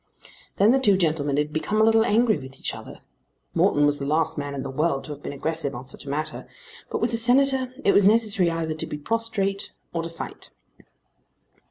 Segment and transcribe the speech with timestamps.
[0.57, 3.01] Then the two gentlemen had become a little angry with each other.
[3.53, 6.09] Morton was the last man in the world to have been aggressive on such a
[6.09, 6.47] matter;
[6.89, 10.49] but with the Senator it was necessary either to be prostrate or to fight.